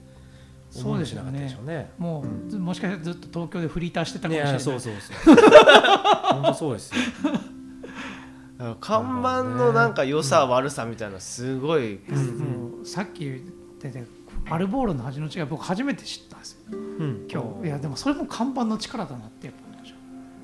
[0.74, 1.90] 思いもしなかったでしょうね。
[1.98, 4.52] もう、ずもしかしたらずっと東京でフリーターしてたかもしれない。
[4.52, 7.00] いやそうそうそう本当そうですよ。
[7.32, 13.40] だから看板のなんか良さ、悪さみたいなすごい、もうさっき言っ
[13.80, 14.04] てて
[14.50, 16.58] アルボールの味の違い僕初めて知ったんですよ。
[16.70, 17.26] うん。
[17.30, 17.66] 今日。
[17.68, 19.71] いやでもそれも看板の力だなってやっぱ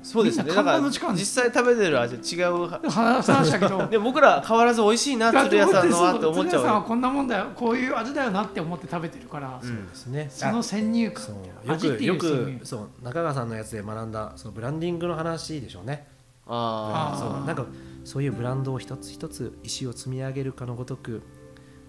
[0.01, 0.45] そうですね。
[0.45, 3.85] だから実際食べてる味違うた話話したけど。
[3.91, 7.47] で僕ら変わらず美味しいな鶴屋さんのはって思っちゃう鶴屋さんはこんなもんだよ。
[7.55, 10.27] こういう味だよなって思って食べてるから、うんですね。
[10.31, 11.35] その先入観。
[11.65, 16.07] よくよくそう中川さんのやつで学んだそのブランディングの話でしょうね。
[16.47, 17.19] ああー。
[17.19, 17.65] そうなんか
[18.05, 21.21] そういうブランドを一つ一つ石を積み上げるかのごとく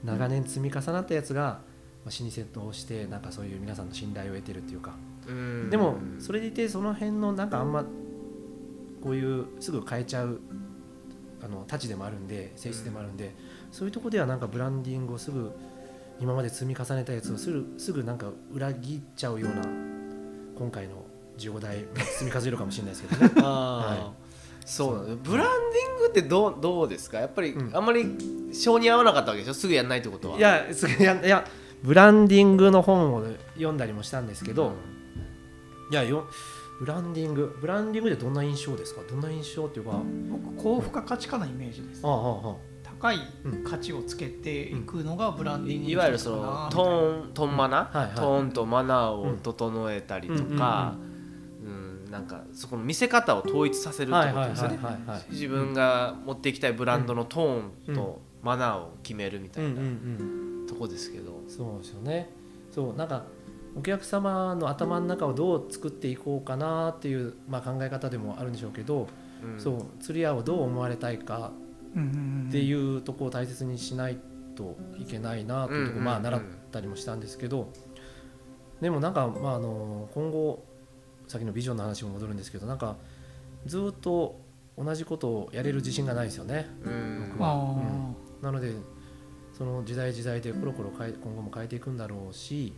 [0.05, 1.61] 長年積み重なったやつが、
[2.05, 4.93] まあ、老舗としてなんかそういう皆さんの信頼を得てるっていうか。
[5.27, 5.71] あ、うん。
[5.71, 7.85] でもそれでいてその辺のなんかあんま
[9.03, 10.41] こういうすぐ変えちゃう
[11.43, 13.35] あの太刀でもあるんで性質でもあるんで、
[13.73, 15.51] そういうとこではなんかブランディングをすぐ
[16.21, 19.63] 今まで積み重ねたやつをすぐすぐなんか裏切っちゃうような
[20.59, 21.03] 今回の
[21.39, 21.87] 15台
[22.19, 23.41] 積み数えるかもしれないですけどね。
[23.43, 24.13] は
[24.67, 25.17] そう。
[25.23, 27.19] ブランディングってどうどうですか？
[27.19, 27.75] やっぱりうん。
[27.75, 28.05] あんまり
[28.53, 29.55] 性に合わなかったわけでしょ？
[29.55, 30.37] すぐやんないってことは。
[30.37, 31.47] いやすいやいや
[31.83, 34.75] ブランディングの本を読んだりもしたんですけど、
[35.91, 36.27] いやよ
[36.81, 37.59] ブランディング。
[37.61, 39.03] ブランディングでどんな印象ですか？
[39.09, 43.19] どんな印象っていうか、僕高付加価値化なイメージですああああ高い
[43.65, 48.15] 価値をつけていくのがブランディングいいわゆるそのトーントンマナ、はいはい。
[48.15, 50.97] トーンとマナーを整えたりとか、
[51.63, 52.11] うん。
[52.11, 54.79] なんかそこの見せ方を統一させるってことですよね。
[55.31, 59.81] 自分が持っていきたいブランドのトーンとマナーを決めるみたいうんうんう
[60.61, 60.67] なん。
[60.67, 62.31] とこですけど、そうですよね。
[62.71, 63.25] そうなんか
[63.77, 69.09] お客様の頭の中をどう作っていこうかなっていう、まあ、考え方でもあるんでしょうけど、
[69.43, 69.61] うん。
[69.61, 71.53] そう釣り屋をどう思われたいか
[71.93, 74.19] ってういうところを大切にしない
[74.57, 77.73] といけないなというところ、うんまあ習ったりもしたんですけど
[78.81, 80.65] でもなんか、まあ、あの今後
[81.29, 82.97] さっきのビジョンの話にも戻るんですけどなんか
[83.67, 84.41] ずっと
[84.77, 87.29] 同じことをやれる自信がないですよねうん。
[87.33, 87.51] 僕は。
[87.51, 88.17] あうん。
[88.43, 88.73] なので
[89.53, 92.73] その時代時代でコロコロ変え今後も変えていくんだろうし、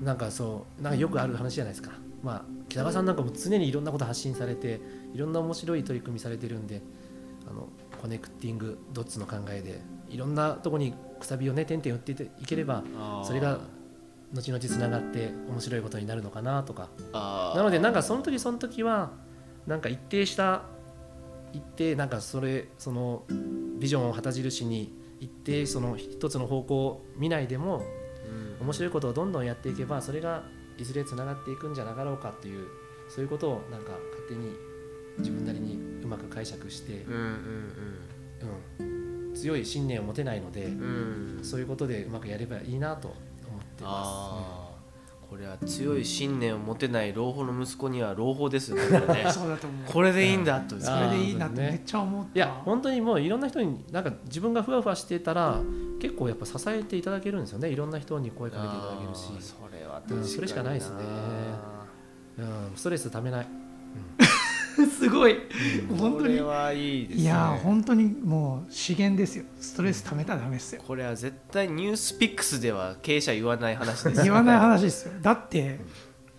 [0.00, 4.80] うん、なんかそうなんかよくある話じゃないですか、まあ、北川さんなんかも常にいろんなこと発信されて
[5.12, 6.82] いろんな面白い取り組みされてるんで
[7.48, 7.68] あの
[8.00, 12.82] コネクティングドッツの考えでいろんなとこにくさびをね点々打っていければ
[13.24, 13.60] それが
[14.32, 16.88] 後々つながって面白いことになるのかなとか。
[17.12, 19.12] なのでなんかその時その時は
[19.66, 20.62] なんか一定した
[21.52, 23.22] 一定なんかそれその
[23.78, 28.03] ビジョンを旗印に一定その一つの方向を見ないでもうん
[28.60, 30.44] 面白いことをどんどんやっていけばそれが
[30.78, 32.66] いずれつながっていくんじゃなかろうかっていう
[33.08, 34.54] そういうことをなんか勝手に
[35.18, 37.04] 自分なりにうまく解釈して、
[39.34, 40.72] 強い信念を持てないので、
[41.42, 44.73] そういうことでうまくやればいいなと思ってまああ
[45.34, 49.26] これは強い信念を持てない老婆の息子には朗報ですねこれね。
[49.34, 49.92] そうだと思う。
[49.92, 50.78] これでいいんだとう。
[50.78, 50.80] ん。
[50.80, 52.30] それでいいなってめっちゃ思った。
[52.30, 52.36] す。
[52.36, 55.60] いや本当にもういろんな人になんか自分がふわふわしてたら
[56.00, 57.68] 結構やっぱ支えていただけるんですよね。
[57.68, 59.22] いろんな人に声かけていただけるし。
[59.40, 60.96] それは確かにうんそれしかないですね。
[62.38, 63.46] うん、ストレスためない、
[64.98, 65.36] すごい。
[65.98, 66.36] 本こ当に。
[66.36, 67.22] れはいいですね。
[67.22, 69.44] いや本当にもう資源ですよ。
[69.60, 70.82] ストレスためたらダメですよ。
[70.86, 74.24] これは絶対ニュースピックスでは経営者言わない話ですよ。
[74.24, 75.14] 言わない話ですよ。
[75.20, 75.80] だって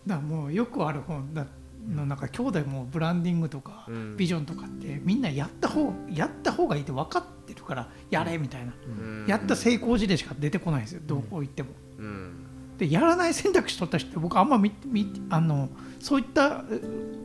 [0.05, 1.45] だもうよくある本だ
[1.87, 4.17] のなんか兄弟もブランディングとかうん。
[4.17, 9.25] ビジョンとかってみんなやった方やった方がいいって分かってるからやれみたいな、うん。
[9.27, 11.01] やった成功事例しか出てこないんですよ。
[11.05, 11.69] どこ行っても。
[11.99, 12.45] うん。
[12.77, 15.69] でやらない選択肢取った人って僕あんま見見あの
[16.05, 16.79] そういったえ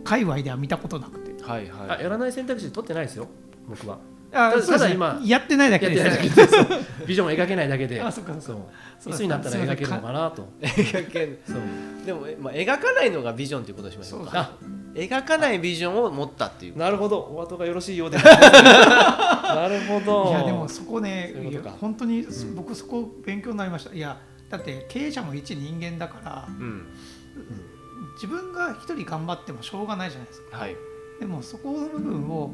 [0.04, 1.44] 界隈では見たことなくて。
[1.44, 1.98] はいはい。
[1.98, 3.28] あやらない選択肢取ってないですよ
[3.68, 3.98] 僕は。
[4.32, 6.18] あただ今やってないだけです。
[7.06, 8.46] ビジョンを描けないだけであそっかそっか。
[8.46, 8.56] そう。
[8.98, 10.48] そういつになったら描けるのかなと。
[10.62, 11.38] 描けん。
[11.46, 12.06] そう。
[12.06, 14.32] でも、えまあ、描かないのがビジョンということにしましょうか。
[14.34, 14.56] あ
[14.94, 17.18] 描かないビジョンを持ったっていうなるほど。
[17.18, 18.18] お後がよろしいようで。
[18.18, 20.30] す なるほど。
[20.30, 22.54] いやでもそこねそういう本当に、ん。
[22.54, 23.94] 僕そこ勉強になりました。
[23.94, 24.16] いや
[24.48, 26.86] だって経営者も一人間だからうん
[28.20, 30.58] 自分が一人頑張ってもしょうがないじゃないですか。
[30.58, 30.76] はい。
[31.18, 32.52] でもそこの部分を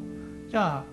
[0.48, 0.84] じゃあ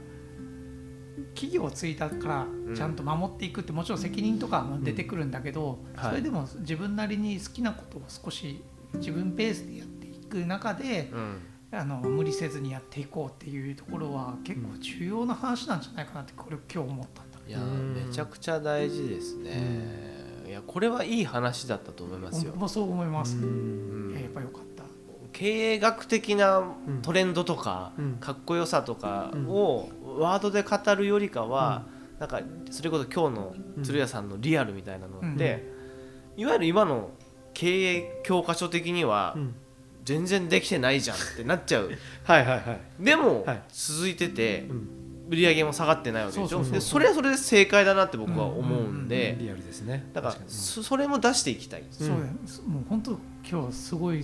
[1.35, 2.75] 企業をついたからうん。
[2.75, 6.09] ちゃんと守っていくってもちろん責任とかも出てくるんだけど、はい。
[6.09, 8.63] それでも自分なりに好きなことを少し
[8.95, 11.37] 自分ペースでやっていく中でうん。
[11.71, 17.39] あの無理せずにやっていこうっていうところは結構重要な話なんじゃないかなってこれ今日思ったんだ。
[17.47, 17.95] いやうん。
[17.95, 20.23] めちゃくちゃ大事ですね。
[20.47, 22.51] いやこれはいい話だったと思いますよ。
[22.51, 23.37] 僕もそう思います。
[23.37, 24.11] うん。
[24.11, 24.62] いややっぱよかった。
[25.33, 26.63] 経営学的な
[27.01, 28.13] トレンドとか、うん。
[28.19, 31.83] かっこよさとかをワードで語るよりかは、
[32.19, 32.41] なんか
[32.71, 35.63] それこそ今日の鶴屋さんのリアルみたいなのって、
[36.37, 37.09] いわゆる今の
[37.53, 39.55] 経営教科書的にはうん。
[40.05, 41.89] 全然できてないじゃんってなっちゃう。
[42.25, 42.79] はいはいはい。
[42.99, 43.63] でも、はい。
[43.71, 44.89] 続いててうん。
[45.29, 46.49] 売り上げも下がってないわけでしょ。
[46.49, 50.09] そうそうそうでそれはそれで正解だなって僕は思うんで、リアルですね。
[50.13, 51.83] だからそそれも出していきたい。
[51.91, 53.17] そうもう本当
[53.53, 54.23] 今日すごい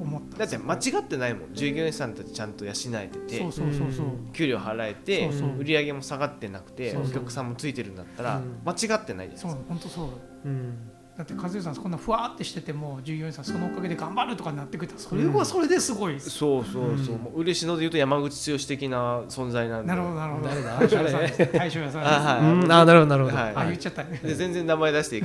[0.00, 0.38] 思った。
[0.38, 4.06] だって間違ってないもん従業員さんたちちゃんと養えててそうそうそうそう。
[4.32, 10.48] 給料払えてそうそう売り上げも下がってなくてそうそうお客さんもついてるんだったらうん間違ってないですそう本当そう。
[10.48, 16.30] うんだって和代さんこんなふわってしてても従業員さんそのおかげで頑張るとかになってくれたらそれはそれですごいです。
[16.30, 17.22] そうそうそう、うん。
[17.22, 20.48] もう嬉野で言うと山口剛的な存在なんでなるほどなるほど。
[20.48, 20.78] 誰だ？
[20.78, 21.52] 大将屋さんです。
[21.52, 22.12] 大将屋さんです。
[22.12, 22.40] あはい。
[22.52, 22.72] うん。
[22.72, 23.36] あなるほどなるほど。
[23.36, 23.52] はい。
[23.56, 24.20] あ言っちゃったね。
[24.22, 25.22] で全然名前出していい。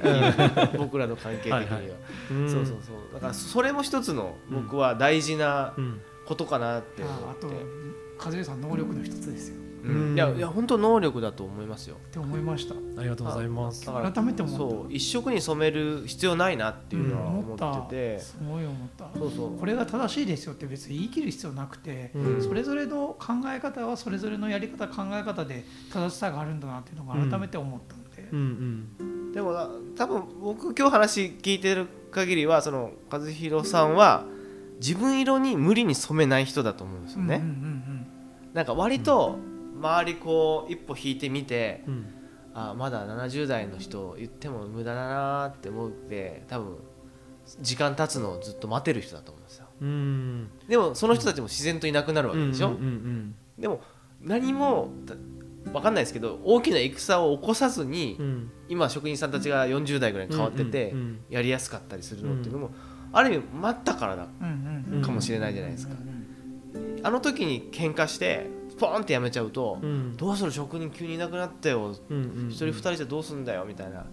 [0.78, 1.92] 僕らの関係的には、はいはい。
[2.32, 2.50] うん。
[2.50, 3.14] そうそうそう。
[3.14, 6.02] だからそれも一つの僕は大事なうん。
[6.24, 7.58] ことかなって思ああとって、
[8.24, 10.16] 和代さん能力の一つですようん。
[10.16, 11.96] いやいや本当能力だと思いますよ。
[11.96, 12.76] って思いました。
[12.76, 13.86] ありがとうございます。
[13.86, 14.58] だから改めて思った。
[14.58, 19.10] そう一色に染める必要ないなっていうのは思思ったってて、すごい思った。
[19.18, 19.58] そうそう。
[19.58, 22.44] これが正しいですよって別に言い切る必要なくて、うん。
[22.44, 29.32] それぞれの考え方はそれぞれのやり方考え方で正しさがあるんだなっていうのが改めて思ったので、うんうん。
[29.34, 34.26] でもな多分僕今日話聞いてる限りはその和弘さんは
[34.80, 38.08] 自分色に無理に染めない人だと思うんですよね、うんうんうん。
[38.54, 39.38] なんか割と
[39.82, 42.06] 周りこう一歩引いてみてうん。
[42.54, 46.78] あまだ70代の人言っても無駄だなって思って多分
[47.62, 49.68] 時間経つのをずっと待てる人だと思うんですよ。
[49.82, 50.50] うん。
[50.68, 53.82] でもその人たちも自然といなくなるわけでしょ、うんうんでも
[54.22, 55.16] 何もた
[55.72, 58.26] 分かんないですけど大きな戦を起こさずに、うん。
[58.26, 62.72] うん今職人さんたちが40代ぐらいに変わってて、うんうんうんやりやすかったりするのっていうのも、
[63.14, 64.28] ある意味待ったからだ
[65.02, 65.96] かもしれないじゃないですか、
[66.74, 67.08] うんうん。
[67.08, 68.50] あの時に喧嘩して
[68.82, 70.18] ポーンってやめちゃうと、うん。
[70.18, 71.96] どうする職人急にいなくなったよ。
[72.10, 74.06] うんうん一人二人じゃどうすんだよみたいな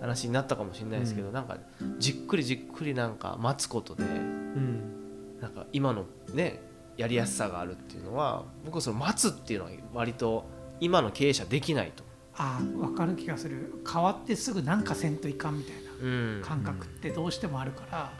[0.00, 1.58] 話になったかもしれないですけど、なんか
[1.98, 5.38] じっくりじっくりなんか待つことでうん。
[5.40, 6.60] なんか今のね
[6.96, 10.46] やりやすさがあるっていうのは僕はその待つっていうのは割と
[10.80, 12.04] 今の経営者できないと。
[12.36, 13.74] あー分かる気がする。
[13.90, 16.40] 変わってすぐなんかせんといかんみたいうん。
[16.40, 18.12] な感覚ってどうしてもあるから、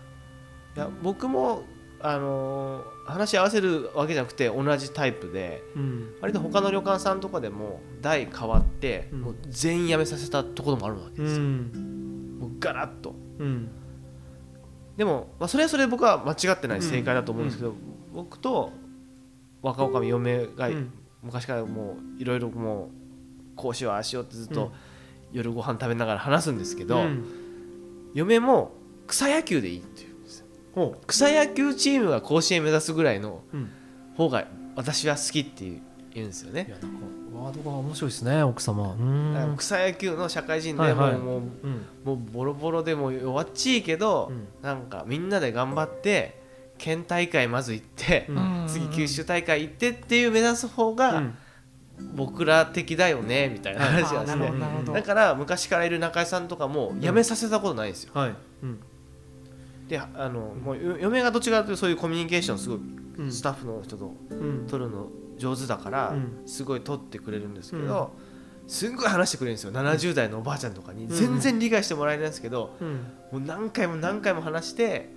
[0.76, 1.62] いや僕も
[2.06, 6.14] あのー話し合わせるわけじゃなくて同じタイプでうん。
[6.22, 9.20] 割と他の旅館さんとかでも代変わって、うん。
[9.20, 12.38] もう全員辞めさせたところもあるわけうですよ、ん。
[12.40, 13.14] もうガラッと。
[13.38, 13.68] うん。
[14.96, 17.74] でも、まあ、それはそれで僕は間違ってない正解だと思うんですけど、
[18.14, 18.72] 僕と
[19.60, 20.92] 若女将嫁がうん。
[21.22, 22.88] 昔からもういろいろもう
[23.56, 24.54] こうしようああしようってずっうん。
[24.54, 24.72] と
[25.32, 27.24] 夜ご飯食べながら話すんですけど、うん。
[28.14, 28.72] 嫁も
[29.06, 30.13] 草野球でいいって言う
[31.06, 33.42] 草野球チームが甲子園目指すぐらいの
[34.16, 35.82] 方が私は好きっていう
[36.12, 36.98] 言うんですよいねやなんか
[37.34, 38.96] ワードが面白いですね奥様。
[39.56, 41.86] 草野球の社会人でもうもううん。
[42.04, 44.46] もうボロボロでもう弱っちいけど、うん。
[44.62, 46.40] なんかみんなで頑張って
[46.78, 48.64] 県大会まず行って、うん。
[48.68, 51.36] 次九州大会行ってっていう目指す方うがん。
[52.14, 54.92] 僕ら的だよねみたいな話がして。
[54.92, 58.12] だから昔からいる中井さんとかも辞めさせたことないんですよ、
[59.88, 62.78] であのもうよ嫁がどっちかというとそういうコミュニケーションすごい
[63.18, 63.32] うん。
[63.32, 64.66] スタッフの人とうん。
[64.66, 66.42] 取るの上手だからうん。
[66.46, 68.12] すごい取ってくれるんですけど、
[68.66, 69.72] すんごい話してくれるんですよ。
[69.72, 71.04] 70代のおばあちゃんとかに。
[71.04, 71.08] ん。
[71.08, 72.88] 全然理解してもらえないんですけど、うん。
[73.30, 75.10] もう何回も何回も話して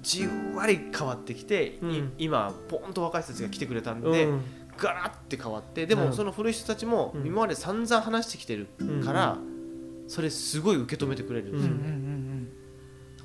[0.00, 1.78] じんわり変わってきて、
[2.18, 4.42] 今ポンと若い人たちが来てくれたんで、うん。
[4.78, 7.26] ガラッて変わってでもその古い人たちもうん。
[7.26, 8.68] 今まで散々話してきてる
[9.04, 9.38] から、
[10.08, 11.74] それすごい受け止めてくれるんですよ、う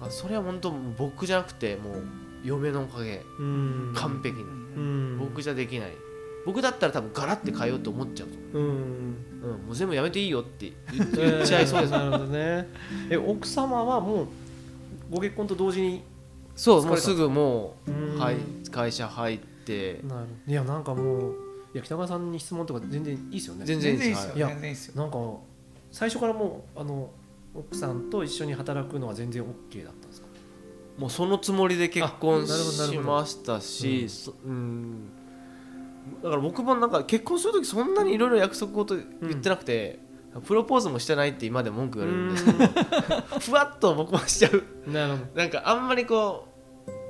[0.10, 2.04] それは本当僕じゃなくてもう
[2.44, 3.24] 嫁のおかげ。
[3.40, 3.94] うん。
[3.96, 4.46] 完璧に、う
[4.80, 5.18] ん。
[5.20, 5.92] 僕じゃできない。
[6.46, 8.76] 僕だったら多分ガラッて変えようと思っちゃうと思うん。
[9.44, 12.70] う、うん、もう全部やめていいよって言っちゃいそうです、なるほどね。
[13.10, 14.28] え奥様はもう
[15.12, 16.04] ご結婚と同時に
[16.56, 18.18] そうもうすぐもう、うん。
[18.18, 18.38] はい、
[18.72, 20.00] 会社入って。
[20.04, 21.36] なるいやなんかもう
[21.74, 23.66] いや北川さんに質問とか全然いいですよね。
[23.66, 24.36] 全然いいですよ。
[24.36, 25.02] いや全然いいですよ。
[25.02, 25.18] なんか
[25.92, 27.10] 最初からもうあの
[27.58, 30.28] 奥さんと一緒に働くのは全然 OK だったんですか？
[30.98, 35.10] もうそのつもりで結婚しましたし、そうん。
[36.24, 40.00] だから僕もなんか結婚する時そんなにいろいろ約束事言ってなくて、
[40.46, 42.60] プロポーズもしてないって今で文句言われるんですけど
[43.40, 44.92] ふわっと僕もしちゃう。
[44.92, 45.42] なるほど。
[45.42, 46.48] なんかあんまりこ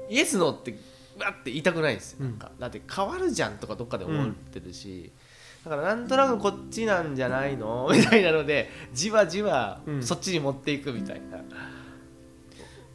[0.09, 0.77] うイエスノーって
[1.19, 5.11] わって言いたくないんですよ、うんなんかだって変わるじゃんとかどっかで思ってるし、
[5.67, 7.89] だからなんとなくこっちなんじゃないの？
[7.93, 10.03] みたいなのでじわじわうん。
[10.03, 11.37] そっちに持っていくみたいな。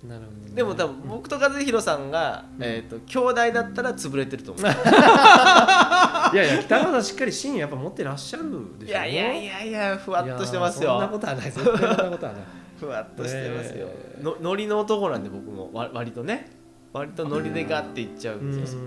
[0.08, 0.54] なるほどね。
[0.54, 4.64] でも多分僕と和弘さんが、えー、と兄弟だったら潰れてると思う。
[6.34, 8.44] いやいや北川さんしっかり芯やっぱ持ってらっしゃる
[8.78, 8.92] でしょ。
[8.92, 11.18] いやいやいやいやふわっとしてますいやそんなこよ。
[11.20, 11.50] とはない。
[11.52, 12.42] 絶対そんなことはない。
[12.80, 13.86] ふわっとしてますよ。
[14.18, 16.50] えのノリの男なんで僕もわ割とね。
[16.92, 18.66] 割とノリでガッていっちゃうんで。
[18.66, 18.80] すよ。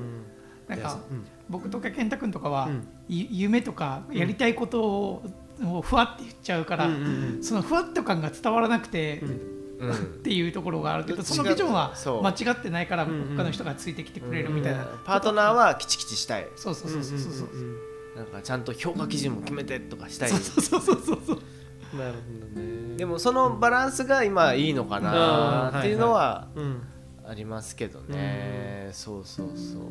[0.67, 5.23] なんかいやうん僕とか健太君とかは、うんゆ夢とかやりたいことを,、
[5.63, 16.47] をふわって言っちゃうから、うんうんそのふわっと感が伝わらなくて、うんうんっていうところがあるけどそのビジョンはそう間違ってないからうんうん他の人がついてきてくれるみたいな、パートナーはキチキチしたい。
[16.55, 17.77] そうそうそうそうそうそううん
[18.15, 20.29] なんかちゃんと評価基準も決めてとかしたい。
[20.29, 21.39] そうそうそうそうそう
[21.93, 26.81] うんなるほどねでもそのバランスが今いいのかなっていうのはうん
[27.27, 28.89] ありますけどね。
[28.93, 29.81] そうそうそう。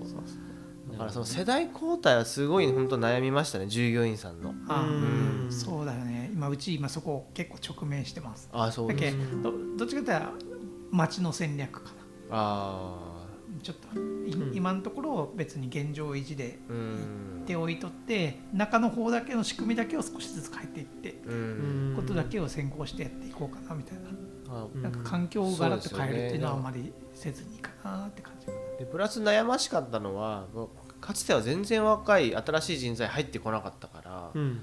[0.94, 4.54] だからその世代交代はすごい本当悩みましたね従業員さんの。
[4.68, 5.52] あうん。
[5.52, 6.30] そうだよね。
[6.33, 8.48] 今うち今そこ結構直面してます。
[8.52, 9.42] あそうだけです。
[9.42, 10.46] どどっちかというと
[10.90, 11.94] 町の戦略かな。
[12.30, 13.14] あ
[13.62, 14.57] ちょっというん。
[14.57, 16.72] 今のところ別に現状維持であ。
[16.72, 17.42] うん。
[17.46, 21.92] 手を置いとって中の方だけの仕組みだけを少しずつ変えていってうん。
[21.96, 24.11] ことだけを先行してやっていこうかなみたいな。
[24.57, 24.83] あうん。
[24.83, 28.46] なんか環境をガラッと変えるっていうのはあまりせずにいいかなって感じ。
[28.78, 30.46] でプラス悩ましかったのは
[31.05, 34.61] かつては全然若い新しい人材入ってこなかったから、うん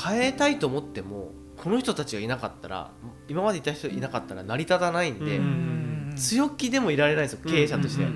[0.00, 2.92] 変えたいと思ってもこの人たちがいなかったら
[3.26, 8.14] 今までいた人いなかったら成り立たないんで、うん強気でもいられないんですよ経営者として、うんうん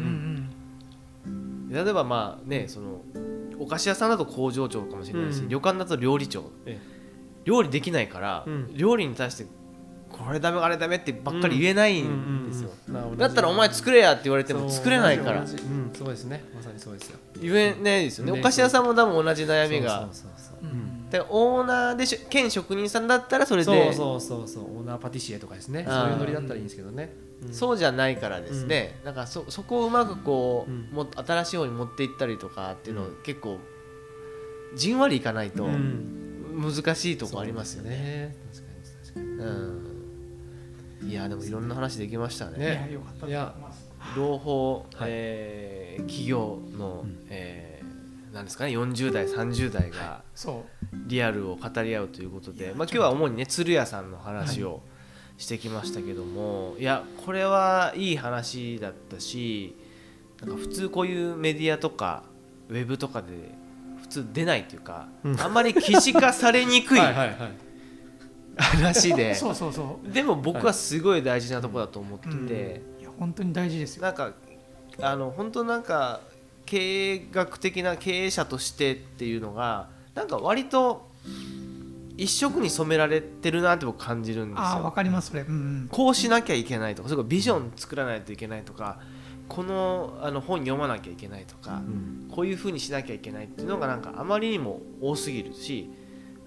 [1.27, 3.01] うん例えばまあねその
[3.59, 5.49] お菓子屋さんだと工場長かもしれないし、うん。
[5.49, 6.45] 旅館だと料理長。
[6.67, 6.81] え。
[7.45, 8.77] 料理できないから、うん。
[8.77, 9.47] 料理に対して
[10.13, 13.19] これダメあれダメってばっかり言えないんですよ、うんうんうん。
[13.19, 15.47] だったらお前作れやって言われても作れないから。
[15.47, 16.45] そううんそうですね。
[16.55, 17.19] まさにそうですよ。
[17.41, 18.33] 言えないですよね。
[18.33, 20.01] ねお菓子屋さんも多分同じ悩みが。
[20.01, 20.67] そうそうそうう。
[20.67, 21.11] んうん。
[21.11, 24.79] でオーナーでしょ兼職人さんだったらそれそうでそうそうそう。
[24.79, 25.85] オーナーパティシエとかですね。
[25.89, 27.15] そういうノリだったらいいんですけどね。
[27.43, 27.53] うん。
[27.53, 30.89] そうじゃないからですね、なんかそそこをうまくこう、うん。
[30.93, 33.17] もっと新しい方に持っていったりとかっていうのをうん。
[33.23, 33.59] 結構
[34.75, 36.23] じんわりいかないとうん。
[36.55, 37.91] 難しいとこありますよね。
[37.91, 38.37] ね。
[38.53, 39.27] 確かに確かに。
[39.27, 39.92] うん、
[41.05, 42.57] いやでもいろんな話できましたね。
[42.57, 43.93] いねやよかったと思います。
[44.17, 45.11] 朗報、はい。
[45.11, 47.27] えー企業の、うん。
[47.29, 47.73] えー
[48.33, 50.97] なんですかね40代30代がそう。
[51.07, 54.81] リアルを語り合うということで、まあ、今日は主にね鶴屋さんの話を
[55.37, 59.77] してきましたけども、い、やこれはいい話だったし
[60.41, 62.25] なんか普通こういうメディアとか
[62.69, 63.29] ウェブとかで
[64.01, 67.72] 普通出ないというか、あんまり記事化されにくい はいはいはい
[68.57, 69.35] 話で。
[69.37, 72.83] そうそうそでも僕はすごい大事なところだと思ってて。
[72.99, 74.03] ういや本当に大事ですよ。
[74.03, 74.33] なんか
[75.01, 76.21] あの本当なんか
[76.67, 81.09] 経営学的な経営者としてっていうのがなんか割と
[82.17, 84.93] 一色に染められてるなって僕感じるんですああわよ。
[84.93, 85.43] かりますそれ。
[85.43, 85.53] うんう
[85.85, 85.89] ん。
[85.91, 89.01] こうしなきゃいけないとかそれビジョン作らないといけないとか
[89.49, 92.29] このあの本読まなきゃいけないとか、うん。
[92.31, 95.91] こういうふうにしなきゃいけないっていうのがなんかあまりにも多すぎるし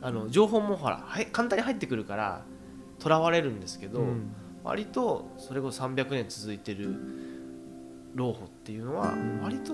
[0.06, 2.44] あの情報もほらはい簡単に入ってくるから
[3.00, 4.32] とらわれるんですけど、うん。
[4.64, 6.96] 割とそれこそ300年続いてる
[8.14, 9.42] 老舗っていうのはん。
[9.42, 9.74] 割と、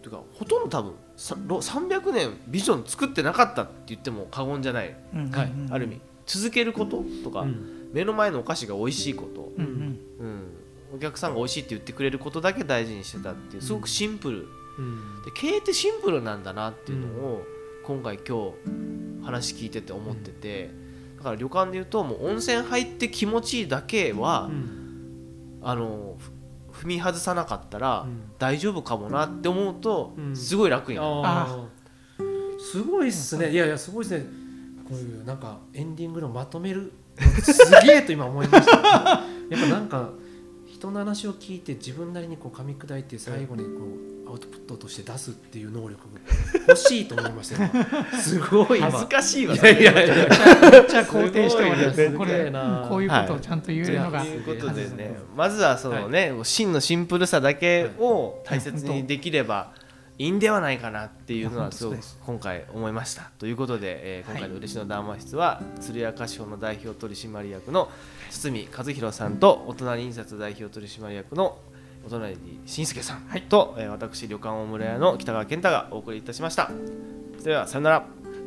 [0.00, 6.00] というかほとんど多分さろ300年ビジョン作ってなかったって言っても過言じゃない、うんうんうんはいある意味。
[6.24, 7.90] 続けることとか、うん。
[7.92, 9.98] 目の前のお菓子が美味しいこと、うんうん。
[10.20, 14.48] うん、お客さんが美味しいって言ってくれることだけ大事にしてたっていうすごくシンプル、
[14.78, 15.22] うん。
[15.24, 17.44] で経営ってシンプルなんだなっていうのを
[17.84, 18.89] 今回今日
[19.22, 20.70] 話聞いてて思ってて、
[21.18, 25.60] だから旅館で言うともう温泉入って気持ちいいだけは、うん。
[25.62, 26.16] あの
[26.70, 28.22] ふ踏み外さなかったらうん。
[28.38, 30.36] 大丈夫かもなって思うとうん。
[30.36, 31.46] すごい楽にな
[32.18, 32.24] る、
[32.58, 33.50] すごいっすね。
[33.50, 34.24] いやいやすごいっすね。
[34.88, 38.78] こういうなんかエンディングのまとめるのすげえと今思いました。
[39.50, 40.10] やっぱなんか
[40.66, 43.70] 人の話を聞いて自分なりにこう噛み砕いて最後にこ
[44.19, 46.00] うアウトプットとして出すっていう能力
[46.68, 49.54] 欲しいと思いましたよ今すごい今恥ずかしいわ。
[49.54, 50.14] いやいやいや。
[50.14, 50.26] めっ
[50.86, 52.50] ちゃ肯定しておりますこれ
[52.88, 55.16] こういうことをちゃんと言えるのが、ということではいね。
[55.36, 59.72] まずはそのね、真のシンプルさだけを大切にできれば
[60.18, 63.30] いいんではないかなっていうのはすごく今回思いました。
[63.38, 67.90] ということで、えー今回の嬉野談話室は鶴屋菓子舗の代表取締役の
[68.30, 71.58] 堤和弘さんとお隣印刷代表取締役の
[72.06, 72.36] お隣
[72.66, 76.70] 慎介さんと、えー私旅館大村屋の北川健太がお送りいたしました。
[77.38, 77.96] それではさよなら。
[77.96, 78.02] あ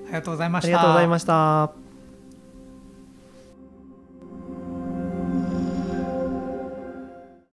[0.07, 0.67] りがとうございまあした。
[0.69, 1.82] りがとうございました